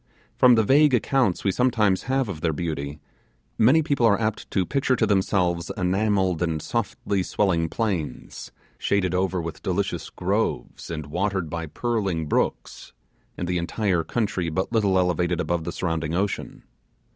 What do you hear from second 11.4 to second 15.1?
by purling brooks, and the entire country but little